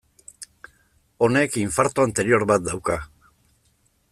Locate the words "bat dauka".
2.53-2.97